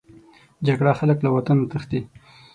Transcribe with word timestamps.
جګړه 0.67 0.91
خلک 0.99 1.17
له 1.25 1.29
وطنه 1.35 1.63
تښتي 1.71 1.99